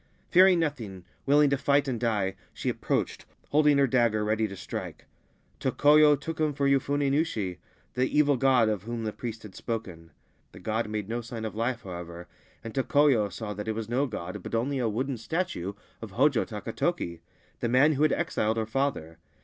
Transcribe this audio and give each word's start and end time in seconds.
Fearing 0.31 0.57
nothing, 0.57 1.05
willing 1.27 1.51
to 1.51 1.57
figh 1.57 1.87
and 1.87 1.99
die, 1.99 2.33
she 2.55 2.69
approached, 2.69 3.27
holding 3.51 3.77
her 3.77 3.85
dagger 3.85 4.23
ready 4.25 4.47
t< 4.47 4.55
strike. 4.55 5.05
Tokoyo 5.59 6.15
took 6.19 6.39
him 6.39 6.53
for 6.53 6.67
Yofune 6.67 7.11
Nushi, 7.11 7.59
the 7.93 8.09
evi 8.09 8.39
god 8.39 8.67
of 8.67 8.81
whom 8.81 9.03
the 9.03 9.13
priest 9.13 9.43
had 9.43 9.53
spoken. 9.53 10.09
The 10.53 10.59
god 10.59 10.89
made 10.89 11.07
nc 11.07 11.25
sign 11.25 11.45
of 11.45 11.53
life, 11.53 11.83
however, 11.83 12.27
and 12.63 12.73
Tokoyo 12.73 13.29
saw 13.31 13.53
that 13.53 13.67
it 13.67 13.75
was 13.75 13.89
no 13.89 14.07
god 14.07 14.41
but 14.41 14.55
only 14.55 14.79
a 14.79 14.89
wooden 14.89 15.17
statue 15.17 15.73
of 16.01 16.13
Hojo 16.13 16.45
Takatoki, 16.45 17.19
the 17.59 17.69
man 17.69 17.93
wh< 17.93 18.01
had 18.01 18.11
exiled 18.13 18.57
her 18.57 18.65
father. 18.65 19.19